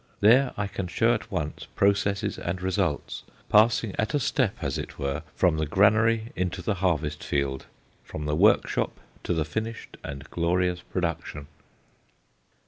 [0.19, 4.97] There I can show at once processes and results, passing at a step as it
[4.97, 7.67] were from the granary into the harvest field,
[8.03, 11.45] from the workshop to the finished and glorious production.